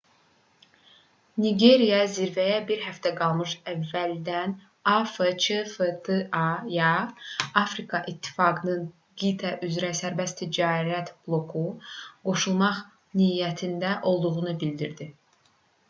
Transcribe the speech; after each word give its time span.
nigeriya 1.43 1.97
zirvəyə 2.13 2.55
bir 2.71 2.79
həftə 2.85 3.11
qalmış 3.19 3.51
əvvəldən 3.73 4.55
afcfta-ya 4.93 6.89
afrika 7.63 8.01
i̇ttifaqının 8.13 8.89
qitə 9.25 9.53
üzrə 9.69 9.93
sərbəst 10.01 10.35
ticarət 10.43 11.13
bloku 11.29 11.65
qoşulmaq 12.31 12.83
niyyətində 13.23 13.95
olduğunu 14.15 14.59
bildirdi 14.65 15.11